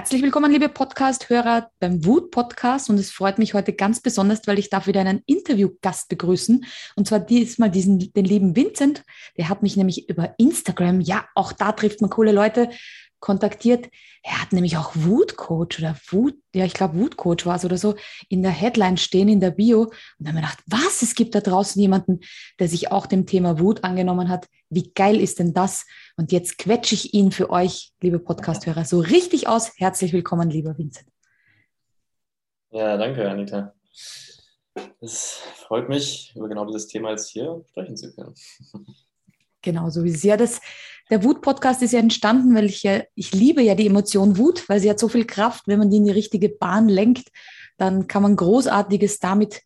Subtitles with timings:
[0.00, 2.88] Herzlich willkommen, liebe Podcast-Hörer beim Wut-Podcast.
[2.88, 6.64] Und es freut mich heute ganz besonders, weil ich darf wieder einen Interviewgast begrüßen.
[6.96, 9.04] Und zwar diesmal diesen, den lieben Vincent.
[9.36, 12.70] Der hat mich nämlich über Instagram, ja, auch da trifft man coole Leute,
[13.20, 13.88] kontaktiert.
[14.22, 17.94] Er hat nämlich auch Wutcoach oder Wut, ja, ich glaube Wutcoach war es oder so,
[18.28, 19.82] in der Headline stehen, in der Bio.
[19.82, 22.20] Und dann haben wir gedacht, was, es gibt da draußen jemanden,
[22.58, 24.48] der sich auch dem Thema Wut angenommen hat.
[24.68, 25.86] Wie geil ist denn das?
[26.16, 29.72] Und jetzt quetsche ich ihn für euch, liebe Podcasthörer, so richtig aus.
[29.76, 31.08] Herzlich willkommen, lieber Vincent.
[32.70, 33.74] Ja, danke, Anita.
[35.00, 38.34] Es freut mich, über genau dieses Thema jetzt hier sprechen zu können.
[39.62, 40.60] Genau, so wie sehr das
[41.10, 44.80] der Wut-Podcast ist ja entstanden, weil ich ja, ich liebe ja die Emotion Wut, weil
[44.80, 45.66] sie hat so viel Kraft.
[45.66, 47.28] Wenn man die in die richtige Bahn lenkt,
[47.76, 49.62] dann kann man Großartiges damit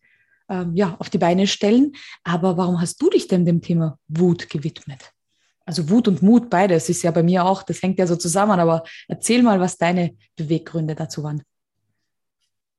[0.49, 1.93] ähm, ja, auf die Beine stellen.
[2.23, 5.11] Aber warum hast du dich denn dem Thema Wut gewidmet?
[5.65, 8.59] Also Wut und Mut, beides ist ja bei mir auch, das hängt ja so zusammen,
[8.59, 11.41] aber erzähl mal, was deine Beweggründe dazu waren.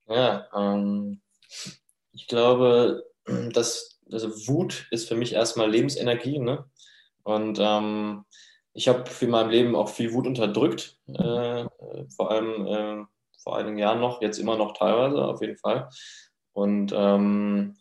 [0.09, 1.21] Ja, ähm,
[2.13, 3.05] ich glaube,
[3.53, 6.65] dass also Wut ist für mich erstmal Lebensenergie, ne?
[7.25, 8.25] Und ähm,
[8.77, 11.65] ich habe in meinem Leben auch viel Wut unterdrückt, äh,
[12.15, 13.05] vor allem äh,
[13.43, 15.89] vor einigen Jahren noch, jetzt immer noch teilweise, auf jeden Fall.
[16.53, 17.77] Und, ähm,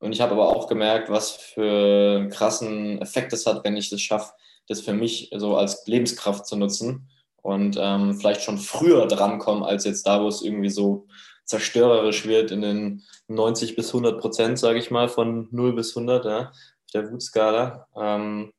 [0.00, 3.92] und ich habe aber auch gemerkt, was für einen krassen Effekt es hat, wenn ich
[3.92, 4.32] es schaffe,
[4.66, 7.10] das für mich so als Lebenskraft zu nutzen
[7.42, 11.06] und ähm, vielleicht schon früher drankommen, als jetzt da, wo es irgendwie so
[11.44, 16.24] zerstörerisch wird in den 90 bis 100 Prozent, sage ich mal, von 0 bis 100
[16.24, 17.86] ja, auf der Wutskala.
[17.96, 18.52] Ähm,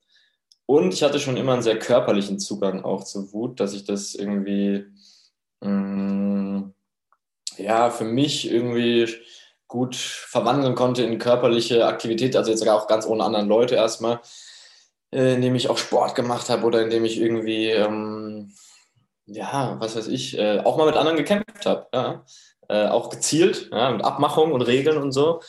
[0.71, 4.15] und ich hatte schon immer einen sehr körperlichen Zugang auch zur Wut, dass ich das
[4.15, 4.85] irgendwie,
[5.59, 6.73] mh, mm,
[7.57, 9.13] ja, für mich irgendwie
[9.67, 14.21] gut verwandeln konnte in körperliche Aktivität, also jetzt sogar auch ganz ohne anderen Leute erstmal,
[15.13, 18.53] äh, indem ich auch Sport gemacht habe oder indem ich irgendwie, ähm,
[19.25, 22.25] ja, was weiß ich, äh, auch mal mit anderen gekämpft habe, ja.
[22.69, 25.41] Äh, auch gezielt, ja, mit Abmachung und Regeln und so.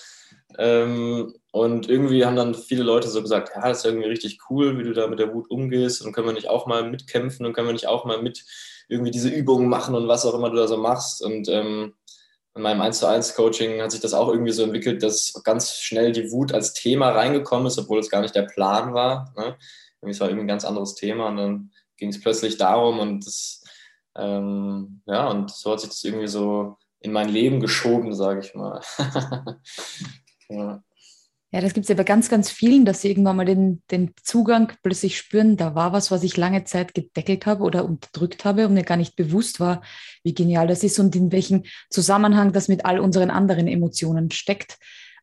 [0.58, 4.78] Ähm, und irgendwie haben dann viele Leute so gesagt, ja, das ist irgendwie richtig cool,
[4.78, 7.52] wie du da mit der Wut umgehst und können wir nicht auch mal mitkämpfen und
[7.52, 8.44] können wir nicht auch mal mit
[8.88, 11.22] irgendwie diese Übungen machen und was auch immer du da so machst.
[11.22, 11.94] Und ähm,
[12.54, 15.76] in meinem 1 zu 1 Coaching hat sich das auch irgendwie so entwickelt, dass ganz
[15.76, 19.32] schnell die Wut als Thema reingekommen ist, obwohl es gar nicht der Plan war.
[19.36, 19.56] Ne?
[20.02, 23.62] Es war irgendwie ein ganz anderes Thema und dann ging es plötzlich darum und das,
[24.16, 28.54] ähm, ja, und so hat sich das irgendwie so in mein Leben geschoben, sage ich
[28.54, 28.80] mal.
[30.52, 30.82] Ja.
[31.54, 34.14] Ja, das gibt es ja bei ganz, ganz vielen, dass sie irgendwann mal den, den
[34.22, 38.66] Zugang plötzlich spüren, da war was, was ich lange Zeit gedeckelt habe oder unterdrückt habe
[38.66, 39.82] und mir gar nicht bewusst war,
[40.24, 44.78] wie genial das ist und in welchem Zusammenhang das mit all unseren anderen Emotionen steckt.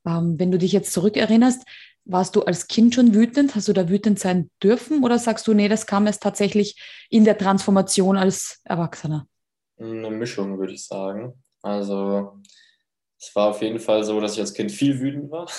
[0.05, 1.63] Ähm, wenn du dich jetzt zurückerinnerst,
[2.05, 3.55] warst du als Kind schon wütend?
[3.55, 6.79] Hast du da wütend sein dürfen oder sagst du, nee, das kam erst tatsächlich
[7.09, 9.27] in der Transformation als Erwachsener?
[9.79, 11.33] Eine Mischung, würde ich sagen.
[11.63, 12.39] Also
[13.19, 15.47] es war auf jeden Fall so, dass ich als Kind viel wütend war.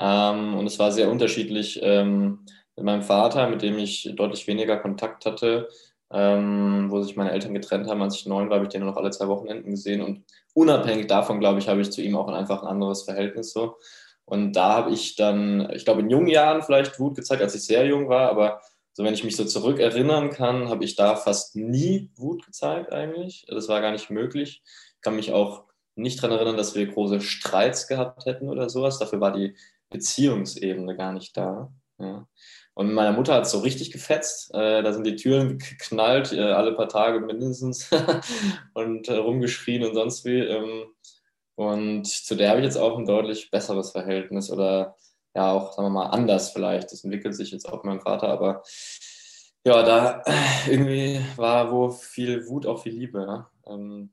[0.00, 2.46] Ähm, und es war sehr unterschiedlich ähm,
[2.76, 5.68] mit meinem Vater, mit dem ich deutlich weniger Kontakt hatte,
[6.12, 8.00] ähm, wo sich meine Eltern getrennt haben.
[8.00, 10.00] Als ich neun war, habe ich den noch alle zwei Wochenenden gesehen.
[10.00, 10.24] Und
[10.54, 13.76] unabhängig davon, glaube ich, habe ich zu ihm auch einfach ein anderes Verhältnis so.
[14.24, 17.64] Und da habe ich dann, ich glaube, in jungen Jahren vielleicht Wut gezeigt, als ich
[17.64, 18.60] sehr jung war, aber
[18.92, 23.46] so wenn ich mich so zurückerinnern kann, habe ich da fast nie Wut gezeigt eigentlich.
[23.48, 24.62] Das war gar nicht möglich.
[24.64, 25.67] Ich kann mich auch
[25.98, 28.98] nicht daran erinnern, dass wir große Streits gehabt hätten oder sowas.
[28.98, 29.54] Dafür war die
[29.90, 31.72] Beziehungsebene gar nicht da.
[31.98, 32.26] Ja.
[32.74, 34.54] Und meiner Mutter hat so richtig gefetzt.
[34.54, 37.90] Äh, da sind die Türen geknallt, äh, alle paar Tage mindestens,
[38.74, 40.38] und äh, rumgeschrien und sonst wie.
[40.38, 40.86] Ähm,
[41.56, 44.96] und zu der habe ich jetzt auch ein deutlich besseres Verhältnis oder
[45.34, 46.92] ja auch, sagen wir mal, anders vielleicht.
[46.92, 48.62] Das entwickelt sich jetzt auch meinem Vater, aber
[49.66, 50.22] ja, da
[50.68, 53.26] irgendwie war wo viel Wut, auch viel Liebe.
[53.26, 53.50] Ja.
[53.74, 54.12] Ähm,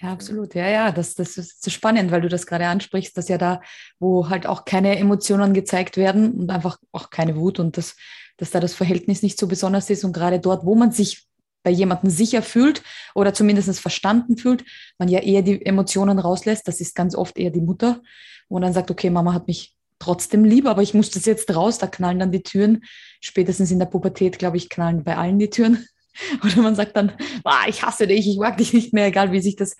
[0.00, 0.54] ja, absolut.
[0.54, 3.60] Ja, ja, das, das ist so spannend, weil du das gerade ansprichst, dass ja da,
[3.98, 7.96] wo halt auch keine Emotionen gezeigt werden und einfach auch keine Wut und das,
[8.36, 11.26] dass da das Verhältnis nicht so besonders ist und gerade dort, wo man sich
[11.64, 12.82] bei jemandem sicher fühlt
[13.16, 14.64] oder zumindest verstanden fühlt,
[14.98, 16.68] man ja eher die Emotionen rauslässt.
[16.68, 18.00] Das ist ganz oft eher die Mutter,
[18.48, 21.78] wo dann sagt, okay, Mama hat mich trotzdem lieb, aber ich muss das jetzt raus,
[21.78, 22.84] da knallen dann die Türen.
[23.20, 25.88] Spätestens in der Pubertät, glaube ich, knallen bei allen die Türen.
[26.44, 27.12] Oder man sagt dann,
[27.44, 29.76] ah, ich hasse dich, ich mag dich nicht mehr, egal wie sich das.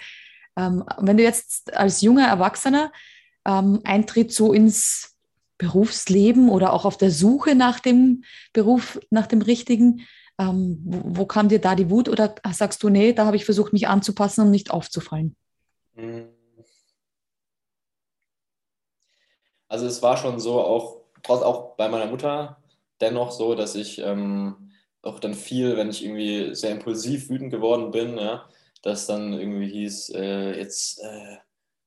[0.57, 2.93] Ähm, wenn du jetzt als junger Erwachsener
[3.47, 5.17] ähm, eintritt so ins
[5.57, 10.07] Berufsleben oder auch auf der Suche nach dem Beruf, nach dem richtigen,
[10.39, 13.45] ähm, wo, wo, kam dir da die Wut oder sagst du, nee, da habe ich
[13.45, 15.37] versucht, mich anzupassen, um nicht aufzufallen?
[19.69, 22.63] Also es war schon so, auch, auch bei meiner Mutter
[23.01, 24.68] dennoch so, dass ich ähm,
[25.03, 28.49] auch dann viel, wenn ich irgendwie sehr impulsiv wütend geworden bin, ja,
[28.83, 31.39] dass dann irgendwie hieß, äh, jetzt äh,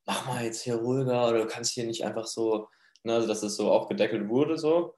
[0.05, 2.67] mach mal jetzt hier ruhiger oder du kannst hier nicht einfach so,
[3.03, 4.95] ne, also dass es so aufgedeckelt wurde so.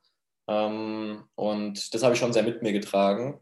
[0.48, 3.40] Ähm, und das habe ich schon sehr mit mir getragen,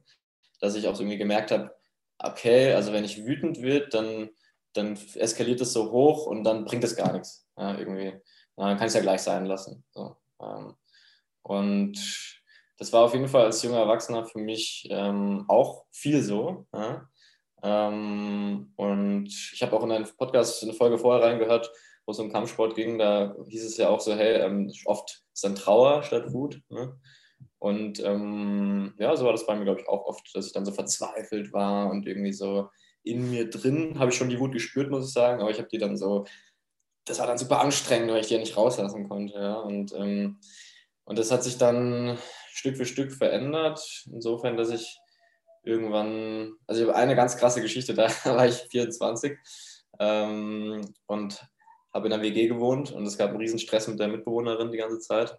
[0.59, 1.75] dass ich auch irgendwie gemerkt habe,
[2.19, 4.29] okay, also wenn ich wütend wird, dann,
[4.73, 7.47] dann eskaliert es so hoch und dann bringt es gar nichts.
[7.57, 8.13] Ja, irgendwie.
[8.55, 9.83] Dann kann ich es ja gleich sein lassen.
[9.91, 10.17] So.
[10.41, 10.75] Ähm,
[11.43, 12.40] und
[12.81, 16.65] das war auf jeden Fall als junger Erwachsener für mich ähm, auch viel so.
[16.73, 17.07] Ja?
[17.61, 21.71] Ähm, und ich habe auch in einen Podcast eine Folge vorher reingehört,
[22.07, 22.97] wo es um Kampfsport ging.
[22.97, 26.59] Da hieß es ja auch so, hey, ähm, oft ist dann Trauer statt Wut.
[26.69, 26.99] Ne?
[27.59, 30.65] Und ähm, ja, so war das bei mir, glaube ich, auch oft, dass ich dann
[30.65, 32.67] so verzweifelt war und irgendwie so
[33.03, 35.69] in mir drin habe ich schon die Wut gespürt, muss ich sagen, aber ich habe
[35.69, 36.25] die dann so,
[37.05, 39.35] das war dann super anstrengend, weil ich die ja nicht rauslassen konnte.
[39.35, 39.59] Ja?
[39.59, 40.39] Und, ähm,
[41.03, 42.17] und das hat sich dann
[42.53, 44.99] Stück für Stück verändert, insofern, dass ich
[45.63, 49.37] irgendwann, also ich habe eine ganz krasse Geschichte, da war ich 24
[49.99, 51.45] ähm, und
[51.93, 54.77] habe in der WG gewohnt und es gab einen riesen Stress mit der Mitbewohnerin die
[54.77, 55.37] ganze Zeit.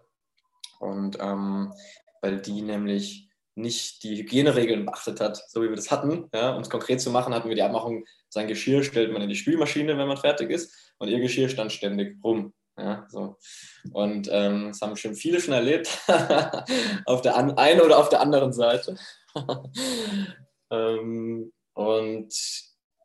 [0.79, 1.73] Und ähm,
[2.21, 6.29] weil die nämlich nicht die Hygieneregeln beachtet hat, so wie wir das hatten.
[6.33, 9.29] Ja, um es konkret zu machen, hatten wir die Abmachung, sein Geschirr stellt man in
[9.29, 12.53] die Spülmaschine, wenn man fertig ist, und ihr Geschirr stand ständig rum.
[12.77, 13.37] Ja, so.
[13.91, 15.89] Und ähm, das haben schon viele schon erlebt,
[17.05, 18.95] auf der einen oder auf der anderen Seite.
[20.71, 22.33] ähm, und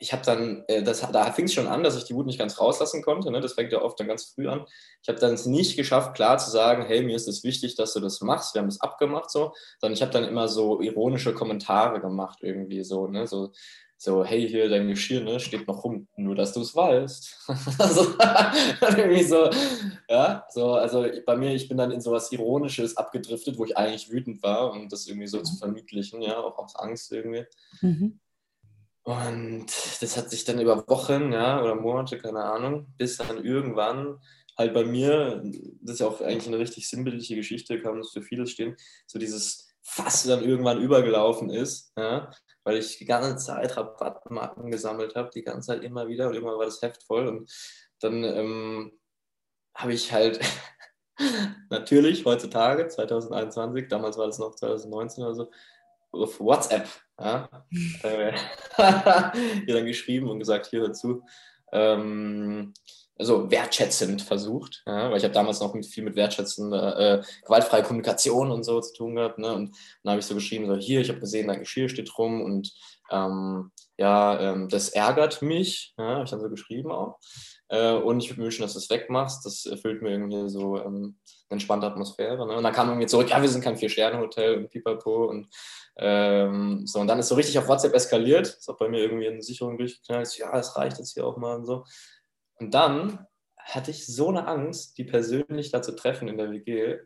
[0.00, 2.38] ich habe dann, äh, das, da fing es schon an, dass ich die Wut nicht
[2.38, 3.30] ganz rauslassen konnte.
[3.30, 3.40] Ne?
[3.40, 4.64] Das fängt ja oft dann ganz früh an.
[5.02, 7.92] Ich habe dann es nicht geschafft, klar zu sagen, hey, mir ist es wichtig, dass
[7.94, 8.54] du das machst.
[8.54, 12.84] Wir haben das abgemacht so, sondern ich habe dann immer so ironische Kommentare gemacht irgendwie
[12.84, 13.26] so, ne?
[13.26, 13.52] so
[14.00, 17.48] so, hey, hier dein Geschirr ne, steht noch rum, nur dass du es weißt.
[17.78, 18.14] also,
[18.96, 19.50] irgendwie so,
[20.08, 24.10] ja, so, also bei mir, ich bin dann in sowas Ironisches abgedriftet, wo ich eigentlich
[24.10, 25.58] wütend war, um das irgendwie so zu mhm.
[25.58, 27.44] verniedlichen, ja, auch aus Angst irgendwie.
[27.80, 28.20] Mhm.
[29.02, 29.66] Und
[30.00, 34.20] das hat sich dann über Wochen, ja, oder Monate, keine Ahnung, bis dann irgendwann
[34.56, 35.42] halt bei mir,
[35.80, 39.18] das ist ja auch eigentlich eine richtig sinnbildliche Geschichte, kann uns für vieles stehen, so
[39.18, 42.30] dieses Fass dann irgendwann übergelaufen ist, ja,
[42.68, 46.58] weil ich die ganze Zeit Rabattmarken gesammelt habe, die ganze Zeit immer wieder und immer
[46.58, 47.26] war das Heft voll.
[47.26, 47.50] Und
[47.98, 48.92] dann ähm,
[49.74, 50.38] habe ich halt
[51.70, 55.50] natürlich heutzutage, 2021, damals war das noch 2019 oder so,
[56.10, 56.86] auf WhatsApp
[57.18, 57.48] ja,
[58.02, 58.36] äh,
[59.64, 61.24] hier dann geschrieben und gesagt, hier hör zu.
[61.72, 62.74] Ähm,
[63.18, 67.82] also wertschätzend versucht, ja, weil ich habe damals noch mit, viel mit wertschätzender, äh, gewaltfreie
[67.82, 69.38] Kommunikation und so zu tun gehabt.
[69.38, 69.52] Ne?
[69.52, 72.40] Und dann habe ich so geschrieben, so hier, ich habe gesehen, dein Geschirr steht rum
[72.42, 72.72] und
[73.10, 77.18] ähm, ja, ähm, das ärgert mich, ja, habe ich dann so geschrieben auch.
[77.68, 79.44] Äh, und ich würde mir wünschen, dass du es wegmachst.
[79.44, 81.16] Das erfüllt mir irgendwie so ähm,
[81.48, 82.46] eine entspannte Atmosphäre.
[82.46, 82.56] Ne?
[82.56, 85.48] Und dann kam irgendwie zurück, ja, wir sind kein Vier-Sterne-Hotel und pipapo und
[85.96, 87.00] ähm, so.
[87.00, 88.46] Und dann ist so richtig auf WhatsApp eskaliert.
[88.46, 90.36] Ist auch bei mir irgendwie eine Sicherung durchgeknallt.
[90.38, 91.84] Ja, es reicht jetzt hier auch mal und so.
[92.58, 93.26] Und dann
[93.56, 96.98] hatte ich so eine Angst, die persönlich da zu treffen in der WG,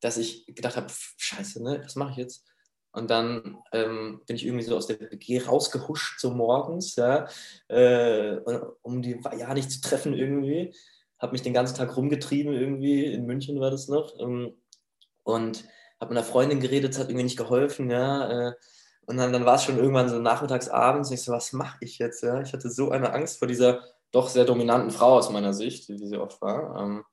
[0.00, 0.86] dass ich gedacht habe,
[1.16, 2.44] scheiße, ne, was mache ich jetzt?
[2.92, 7.28] Und dann ähm, bin ich irgendwie so aus der WG rausgehuscht, so morgens, ja,
[7.68, 8.38] äh,
[8.82, 10.74] um die ja nicht zu treffen irgendwie.
[11.18, 14.18] Habe mich den ganzen Tag rumgetrieben irgendwie, in München war das noch.
[14.18, 14.54] Ähm,
[15.22, 15.64] und
[16.00, 18.48] habe mit einer Freundin geredet, es hat irgendwie nicht geholfen, ja.
[18.48, 18.52] Äh,
[19.06, 21.08] und dann, dann war es schon irgendwann so nachmittags, abends.
[21.08, 22.22] Und ich so, was mache ich jetzt?
[22.22, 22.42] Ja?
[22.42, 25.98] Ich hatte so eine Angst vor dieser doch sehr dominanten Frau aus meiner Sicht, wie
[25.98, 26.80] sie oft war.
[26.80, 27.04] Ähm,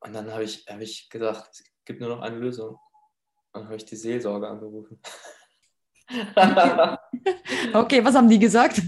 [0.00, 2.78] und dann habe ich, hab ich gedacht, es gibt nur noch eine Lösung.
[3.52, 5.00] dann habe ich die Seelsorge angerufen.
[7.72, 8.82] okay, was haben die gesagt?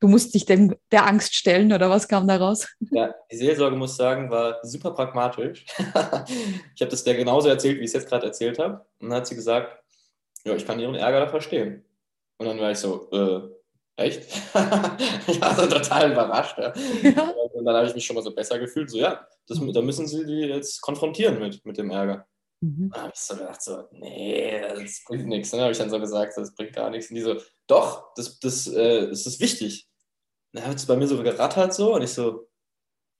[0.00, 2.66] Du musst dich dem, der Angst stellen oder was kam da raus?
[2.90, 5.64] Ja, die Seelsorge, muss ich sagen, war super pragmatisch.
[5.78, 8.84] ich habe das der genauso erzählt, wie ich es jetzt gerade erzählt habe.
[8.98, 9.82] Und dann hat sie gesagt,
[10.44, 11.84] ja, ich kann ihren Ärger da verstehen.
[12.38, 13.48] Und dann war ich so, äh,
[13.96, 14.24] Echt?
[15.28, 16.58] ich war so total überrascht.
[16.58, 16.72] Ja.
[17.02, 17.34] Ja.
[17.52, 18.90] Und dann habe ich mich schon mal so besser gefühlt.
[18.90, 22.26] So, ja, das, da müssen sie die jetzt konfrontieren mit, mit dem Ärger.
[22.60, 22.90] Mhm.
[22.92, 25.50] Da habe ich so gedacht, so, nee, das bringt nichts.
[25.50, 27.10] Dann habe ich dann so gesagt, das bringt gar nichts.
[27.10, 27.36] Und die so,
[27.66, 29.88] doch, das, das, äh, das ist wichtig.
[30.52, 32.48] Dann hat es bei mir so gerattert so und ich so,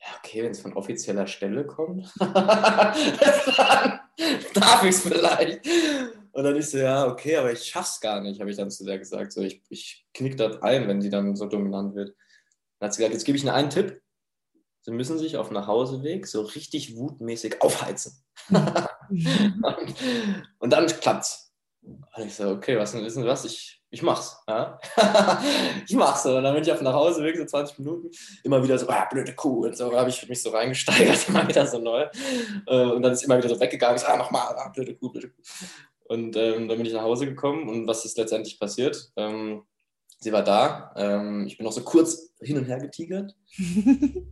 [0.00, 2.35] ja, okay, wenn es von offizieller Stelle kommt, dann
[4.54, 5.66] darf ich es vielleicht.
[6.35, 8.85] Und dann ich so, ja, okay, aber ich schaff's gar nicht, habe ich dann zu
[8.85, 9.33] der gesagt.
[9.33, 12.12] So, ich, ich knick das ein, wenn die dann so dominant wird.
[12.79, 14.03] Dann hat sie gesagt, jetzt gebe ich Ihnen einen Tipp.
[14.81, 18.25] Sie müssen sich auf dem Nachhauseweg so richtig wutmäßig aufheizen.
[18.49, 18.88] und,
[20.59, 21.53] und dann klappt's.
[21.83, 23.45] Und ich so, okay, was wissen Sie was?
[23.45, 24.37] Ich, ich mach's.
[24.49, 24.81] Ja?
[25.87, 26.26] ich mach's.
[26.26, 28.11] Und dann bin ich auf dem Nachhauseweg, so 20 Minuten,
[28.43, 29.67] immer wieder so, ah, blöde Kuh.
[29.67, 32.09] Und so habe ich mich so reingesteigert, immer wieder so neu.
[32.67, 35.11] Äh, und dann ist immer wieder so weggegangen, ich so, ah, nochmal, ah, blöde Kuh,
[35.11, 35.43] blöde Kuh.
[36.14, 39.12] Und ähm, dann bin ich nach Hause gekommen und was ist letztendlich passiert?
[39.16, 39.64] Ähm,
[40.21, 40.94] sie war da.
[40.97, 43.35] Ähm, ich bin noch so kurz hin und her getigert.
[43.59, 44.26] und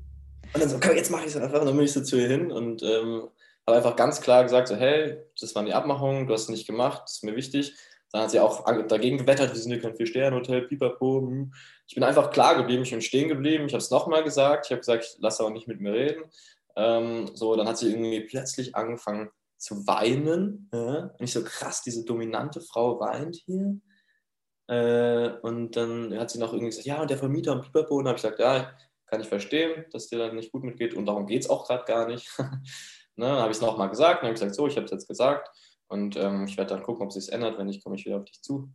[0.55, 1.61] dann so, okay, jetzt mache ich es einfach.
[1.61, 3.29] Und dann bin ich so zu ihr hin und ähm,
[3.67, 6.67] habe einfach ganz klar gesagt, so, hey, das waren die Abmachungen, du hast es nicht
[6.67, 7.75] gemacht, das ist mir wichtig.
[8.13, 11.47] Dann hat sie auch dagegen gewettert, wir sind hier kein Vier-Sterne-Hotel, pipapo.
[11.89, 13.67] Ich bin einfach klar geblieben, ich bin stehen geblieben.
[13.67, 16.23] Ich habe es nochmal gesagt, ich habe gesagt, ich lasse auch nicht mit mir reden.
[16.77, 19.31] Ähm, so, dann hat sie irgendwie plötzlich angefangen
[19.63, 20.69] zu weinen.
[20.73, 21.15] Ja?
[21.21, 23.81] Ich so, krass, diese dominante Frau weint hier.
[24.69, 27.97] Äh, und dann hat sie noch irgendwie gesagt, ja, und der Vermieter und Pipapo.
[27.97, 28.77] Und habe ich gesagt, ja,
[29.07, 30.95] kann ich verstehen, dass dir dann nicht gut mitgeht.
[30.95, 32.29] Und darum geht es auch gerade gar nicht.
[32.39, 33.27] ne?
[33.27, 34.23] Dann habe ich es nochmal gesagt.
[34.23, 35.49] Dann habe ich gesagt, so, ich habe es jetzt gesagt.
[35.87, 37.57] Und ähm, ich werde dann gucken, ob sich ändert.
[37.57, 38.73] Wenn nicht, komme ich wieder auf dich zu.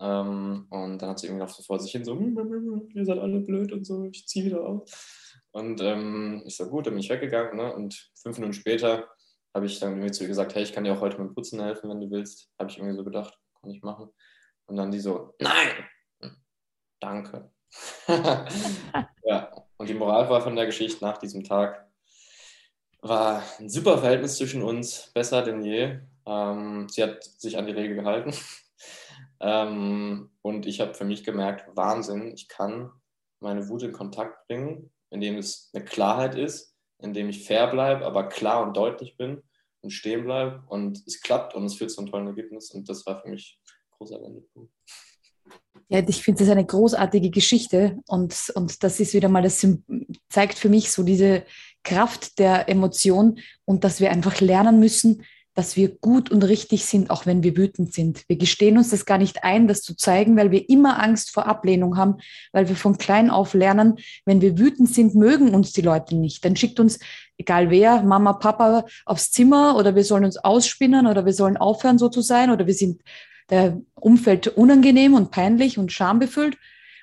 [0.00, 2.88] Ähm, und dann hat sie irgendwie noch so vor sich hin so, hm, hm, hm,
[2.94, 4.82] ihr seid alle blöd und so, ich ziehe wieder auf.
[5.50, 7.56] Und ähm, ich so, gut, dann bin ich weggegangen.
[7.56, 7.74] Ne?
[7.74, 9.08] Und fünf Minuten später
[9.54, 11.60] habe ich dann irgendwie zu ihr gesagt, hey, ich kann dir auch heute mit Putzen
[11.60, 12.50] helfen, wenn du willst.
[12.58, 14.10] Habe ich irgendwie so gedacht, kann ich machen.
[14.66, 15.68] Und dann die so, nein,
[17.00, 17.50] danke.
[19.24, 21.86] ja, und die Moral war von der Geschichte nach diesem Tag,
[23.00, 25.98] war ein super Verhältnis zwischen uns, besser denn je.
[26.24, 28.32] Ähm, sie hat sich an die Regel gehalten.
[29.40, 32.92] ähm, und ich habe für mich gemerkt, Wahnsinn, ich kann
[33.40, 36.71] meine Wut in Kontakt bringen, indem es eine Klarheit ist,
[37.02, 39.42] indem ich fair bleibe, aber klar und deutlich bin
[39.80, 40.62] und stehen bleibe.
[40.68, 42.70] Und es klappt und es führt zu einem tollen Ergebnis.
[42.70, 44.72] Und das war für mich ein großer Wendepunkt.
[45.88, 49.66] Ja, ich finde das eine großartige Geschichte und, und das ist wieder mal, das
[50.30, 51.44] zeigt für mich so diese
[51.82, 57.10] Kraft der Emotion und dass wir einfach lernen müssen, dass wir gut und richtig sind,
[57.10, 58.24] auch wenn wir wütend sind.
[58.26, 61.46] Wir gestehen uns das gar nicht ein, das zu zeigen, weil wir immer Angst vor
[61.46, 62.16] Ablehnung haben,
[62.52, 66.44] weil wir von klein auf lernen, wenn wir wütend sind, mögen uns die Leute nicht.
[66.44, 66.98] Dann schickt uns,
[67.36, 71.98] egal wer, Mama, Papa aufs Zimmer oder wir sollen uns ausspinnen oder wir sollen aufhören,
[71.98, 73.02] so zu sein oder wir sind
[73.50, 76.56] der Umfeld unangenehm und peinlich und schambefüllt.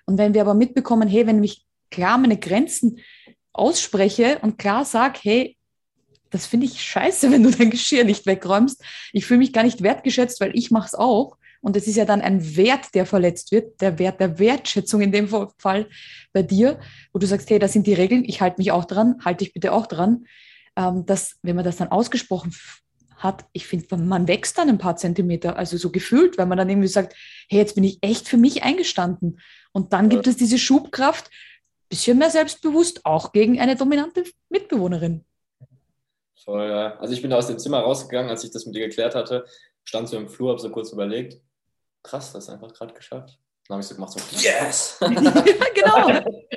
[0.06, 3.00] Und wenn wir aber mitbekommen, hey, wenn ich klar meine Grenzen
[3.54, 5.59] ausspreche und klar sage, hey,
[6.30, 8.84] das finde ich scheiße, wenn du dein Geschirr nicht wegräumst.
[9.14, 11.38] Ich fühle mich gar nicht wertgeschätzt, weil ich mache es auch.
[11.62, 15.12] Und es ist ja dann ein Wert, der verletzt wird, der Wert der Wertschätzung in
[15.12, 15.90] dem Fall
[16.32, 16.80] bei dir,
[17.12, 19.54] wo du sagst, hey, das sind die Regeln, ich halte mich auch dran, halte dich
[19.54, 20.26] bitte auch dran.
[20.78, 22.56] Ähm, dass, wenn man das dann ausgesprochen
[23.18, 26.70] hat, ich finde, man wächst dann ein paar Zentimeter, also so gefühlt, weil man dann
[26.70, 27.14] irgendwie sagt,
[27.50, 29.42] hey, jetzt bin ich echt für mich eingestanden.
[29.74, 31.30] Und dann gibt es diese Schubkraft,
[31.90, 35.26] bisschen mehr selbstbewusst, auch gegen eine dominante Mitbewohnerin.
[36.44, 36.98] Voll, ja.
[36.98, 39.46] Also ich bin da aus dem Zimmer rausgegangen, als ich das mit dir geklärt hatte,
[39.84, 41.42] stand so im Flur, habe so kurz überlegt,
[42.04, 43.38] krass, das einfach gerade geschafft.
[43.68, 44.98] Dann habe ich so gemacht, so, yes!
[45.02, 45.10] ja,
[45.76, 46.08] genau.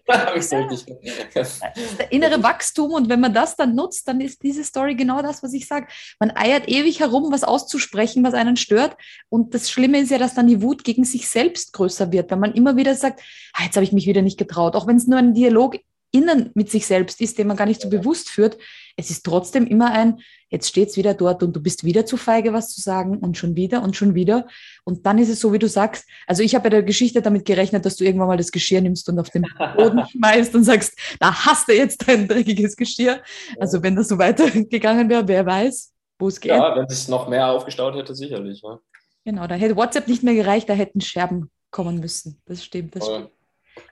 [0.08, 0.86] habe ich so richtig
[1.34, 1.60] das
[1.98, 5.42] der innere Wachstum und wenn man das dann nutzt, dann ist diese Story genau das,
[5.42, 5.88] was ich sage.
[6.18, 8.96] Man eiert ewig herum, was auszusprechen, was einen stört.
[9.28, 12.40] Und das Schlimme ist ja, dass dann die Wut gegen sich selbst größer wird, wenn
[12.40, 13.20] man immer wieder sagt,
[13.52, 14.74] ah, jetzt habe ich mich wieder nicht getraut.
[14.74, 15.76] Auch wenn es nur ein Dialog
[16.12, 18.58] innen mit sich selbst ist, den man gar nicht so bewusst führt,
[18.96, 22.16] es ist trotzdem immer ein, jetzt steht es wieder dort und du bist wieder zu
[22.16, 24.46] feige, was zu sagen und schon wieder und schon wieder.
[24.84, 26.06] Und dann ist es so, wie du sagst.
[26.26, 29.08] Also ich habe bei der Geschichte damit gerechnet, dass du irgendwann mal das Geschirr nimmst
[29.08, 33.22] und auf den Boden schmeißt und sagst, da hast du jetzt dein dreckiges Geschirr.
[33.58, 36.52] Also wenn das so weitergegangen wäre, wer weiß, wo es geht.
[36.52, 38.60] Ja, wenn es noch mehr aufgestaut hätte, sicherlich.
[38.62, 38.78] Ja.
[39.24, 42.40] Genau, da hätte WhatsApp nicht mehr gereicht, da hätten Scherben kommen müssen.
[42.44, 43.30] Das stimmt, das stimmt.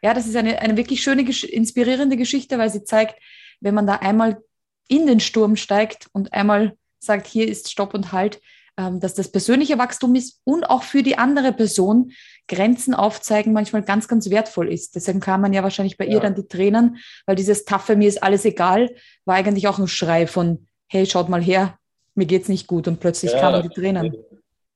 [0.02, 3.20] Ja, das ist eine, eine wirklich schöne, inspirierende Geschichte, weil sie zeigt,
[3.60, 4.42] wenn man da einmal
[4.88, 8.40] in den Sturm steigt und einmal sagt, hier ist Stopp und Halt,
[8.76, 12.12] ähm, dass das persönliche Wachstum ist und auch für die andere Person
[12.48, 14.96] Grenzen aufzeigen manchmal ganz, ganz wertvoll ist.
[14.96, 16.14] Deswegen kam man ja wahrscheinlich bei ja.
[16.14, 18.94] ihr dann die Tränen, weil dieses Taffe, mir ist alles egal,
[19.24, 21.78] war eigentlich auch ein Schrei von, hey, schaut mal her,
[22.14, 24.16] mir geht's nicht gut und plötzlich ja, kamen die Tränen.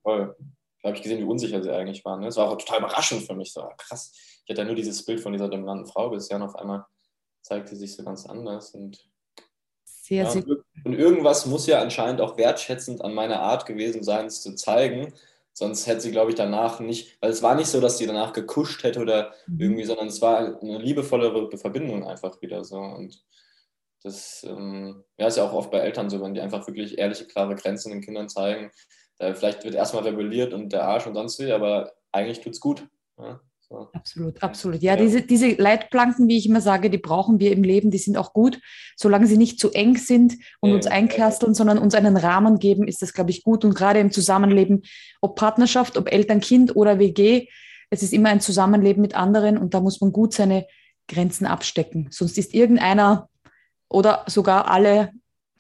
[0.03, 0.37] Voll.
[0.83, 2.21] Da habe ich gesehen, wie unsicher sie eigentlich waren.
[2.21, 2.27] Ne?
[2.27, 3.53] Das war auch total überraschend für mich.
[3.53, 4.13] So, ah, krass.
[4.45, 6.85] Ich hatte ja nur dieses Bild von dieser dominanten Frau bisher und auf einmal
[7.43, 8.75] zeigte sie sich so ganz anders.
[8.75, 9.09] Und
[9.85, 10.45] sehr, ja, sehr
[10.85, 15.15] und irgendwas muss ja anscheinend auch wertschätzend an meiner Art gewesen sein, es zu zeigen.
[15.53, 18.33] Sonst hätte sie, glaube ich, danach nicht, weil es war nicht so, dass sie danach
[18.33, 19.61] gekuscht hätte oder mhm.
[19.61, 22.77] irgendwie, sondern es war eine liebevollere Verbindung einfach wieder so.
[22.77, 23.25] Und
[24.03, 27.27] das ähm, ja, ist ja auch oft bei Eltern so, wenn die einfach wirklich ehrliche,
[27.27, 28.71] klare Grenzen den Kindern zeigen.
[29.19, 32.61] Da vielleicht wird erstmal rebelliert und der Arsch und sonst wie, aber eigentlich tut es
[32.61, 32.87] gut.
[33.17, 33.41] Ja?
[33.75, 33.89] So.
[33.93, 34.83] Absolut, absolut.
[34.83, 37.99] Ja, ja, Diese, diese Leitplanken, wie ich immer sage, die brauchen wir im Leben, die
[37.99, 38.61] sind auch gut.
[38.97, 42.87] Solange sie nicht zu eng sind und ja, uns einkasteln, sondern uns einen Rahmen geben,
[42.87, 43.65] ist das, glaube ich, gut.
[43.65, 44.83] Und gerade im Zusammenleben,
[45.21, 47.49] ob Partnerschaft, ob Eltern, Kind oder WG,
[47.91, 50.67] es ist immer ein Zusammenleben mit anderen und da muss man gut seine
[51.09, 52.09] Grenzen abstecken.
[52.11, 53.29] Sonst ist irgendeiner
[53.89, 55.11] oder sogar alle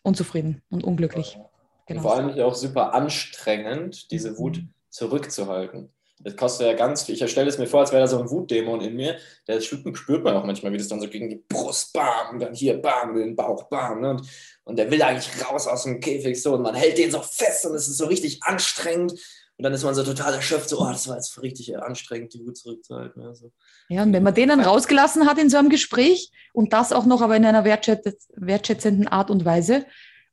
[0.02, 1.38] unzufrieden und unglücklich.
[1.86, 2.00] Genau.
[2.00, 5.90] Und vor allem auch super anstrengend, diese Wut zurückzuhalten.
[6.24, 7.14] Das kostet ja ganz viel.
[7.14, 9.16] Ich stelle es mir vor, als wäre da so ein Wutdämon in mir.
[9.46, 12.54] Der spürt man auch manchmal, wie das dann so gegen die Brust, bam, und dann
[12.54, 14.00] hier, bam, den Bauch, bam.
[14.00, 14.10] Ne?
[14.10, 14.28] Und,
[14.64, 17.66] und der will eigentlich raus aus dem Käfig so und man hält den so fest
[17.66, 19.12] und es ist so richtig anstrengend.
[19.56, 22.44] Und dann ist man so total erschöpft, so, oh, das war jetzt richtig anstrengend, die
[22.44, 23.22] Wut zurückzuhalten.
[23.22, 23.52] Also.
[23.88, 27.04] Ja, und wenn man den dann rausgelassen hat in so einem Gespräch und das auch
[27.04, 29.84] noch aber in einer wertschätzenden Art und Weise,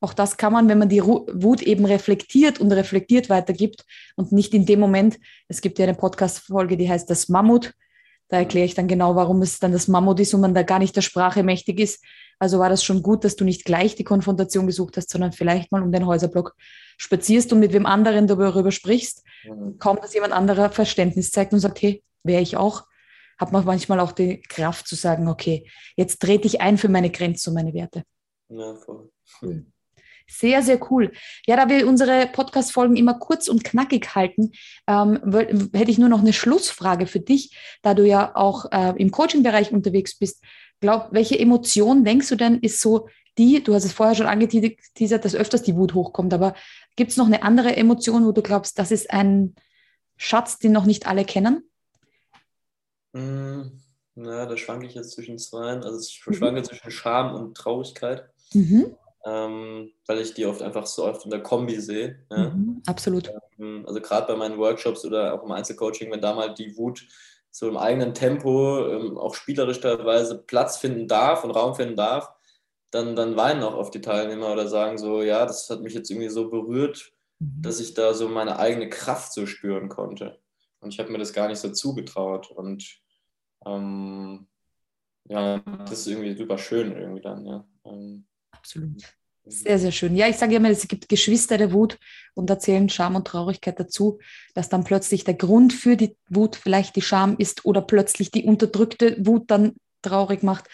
[0.01, 4.53] auch das kann man, wenn man die Wut eben reflektiert und reflektiert weitergibt und nicht
[4.53, 7.73] in dem Moment, es gibt ja eine Podcast-Folge, die heißt das Mammut.
[8.27, 10.79] Da erkläre ich dann genau, warum es dann das Mammut ist und man da gar
[10.79, 12.03] nicht der Sprache mächtig ist.
[12.39, 15.71] Also war das schon gut, dass du nicht gleich die Konfrontation gesucht hast, sondern vielleicht
[15.71, 16.55] mal um den Häuserblock
[16.97, 19.23] spazierst und mit wem anderen darüber sprichst.
[19.43, 19.77] Mhm.
[19.77, 22.87] Kaum, dass jemand anderer Verständnis zeigt und sagt, hey, wäre ich auch,
[23.37, 27.11] hat man manchmal auch die Kraft zu sagen, okay, jetzt trete ich ein für meine
[27.11, 28.03] Grenzen und meine Werte.
[28.49, 29.11] Ja, voll.
[29.39, 29.65] Cool.
[30.31, 31.11] Sehr, sehr cool.
[31.45, 34.53] Ja, da wir unsere Podcast-Folgen immer kurz und knackig halten,
[34.87, 35.19] ähm,
[35.73, 39.73] hätte ich nur noch eine Schlussfrage für dich, da du ja auch äh, im Coaching-Bereich
[39.73, 40.41] unterwegs bist.
[40.79, 45.25] Glaub, welche Emotion denkst du denn ist so die, du hast es vorher schon angeteasert,
[45.25, 46.53] dass öfters die Wut hochkommt, aber
[46.95, 49.55] gibt es noch eine andere Emotion, wo du glaubst, das ist ein
[50.15, 51.69] Schatz, den noch nicht alle kennen?
[53.11, 53.63] Mm,
[54.15, 55.73] na, da schwanke ich jetzt zwischen zwei.
[55.73, 56.33] Also ich mhm.
[56.33, 58.29] schwanke zwischen Scham und Traurigkeit.
[58.53, 62.25] Mhm ähm, weil ich die oft einfach so oft in der Kombi sehe.
[62.29, 62.49] Ja?
[62.49, 63.31] Mhm, absolut.
[63.59, 67.05] Ähm, also gerade bei meinen Workshops oder auch im Einzelcoaching, wenn da mal die Wut
[67.51, 72.31] so im eigenen Tempo, ähm, auch spielerisch teilweise Platz finden darf und Raum finden darf,
[72.91, 76.09] dann, dann weinen auch oft die Teilnehmer oder sagen so, ja, das hat mich jetzt
[76.09, 77.61] irgendwie so berührt, mhm.
[77.61, 80.39] dass ich da so meine eigene Kraft so spüren konnte.
[80.79, 82.51] Und ich habe mir das gar nicht so zugetraut.
[82.51, 82.99] Und
[83.65, 84.47] ähm,
[85.25, 87.65] ja, das ist irgendwie super schön irgendwie dann, ja.
[87.85, 88.25] Ähm,
[88.61, 89.03] Absolut.
[89.45, 90.15] Sehr, sehr schön.
[90.15, 91.97] Ja, ich sage immer, es gibt Geschwister der Wut
[92.35, 94.19] und erzählen Scham und Traurigkeit dazu,
[94.53, 98.43] dass dann plötzlich der Grund für die Wut vielleicht die Scham ist oder plötzlich die
[98.43, 100.65] unterdrückte Wut dann traurig macht.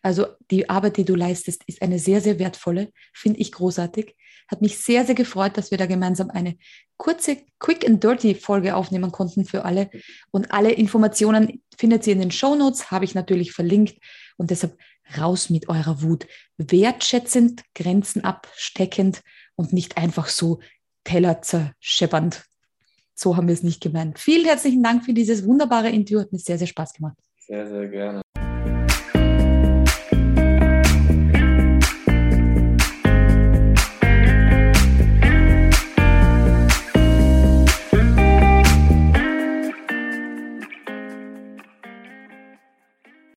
[0.00, 4.16] Also die Arbeit, die du leistest, ist eine sehr, sehr wertvolle, finde ich großartig.
[4.48, 6.56] Hat mich sehr, sehr gefreut, dass wir da gemeinsam eine
[6.96, 9.90] kurze Quick and Dirty Folge aufnehmen konnten für alle.
[10.30, 13.98] Und alle Informationen findet ihr in den Show Notes, habe ich natürlich verlinkt.
[14.36, 14.78] Und deshalb
[15.18, 16.26] raus mit eurer Wut.
[16.56, 19.22] Wertschätzend, Grenzen absteckend
[19.56, 20.60] und nicht einfach so
[21.04, 22.44] Teller zerscheppernd.
[23.14, 24.18] So haben wir es nicht gemeint.
[24.18, 26.20] Vielen herzlichen Dank für dieses wunderbare Interview.
[26.20, 27.16] Hat mir sehr, sehr Spaß gemacht.
[27.38, 28.23] Sehr, sehr gerne.